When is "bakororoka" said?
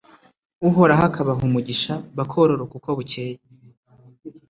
2.17-2.73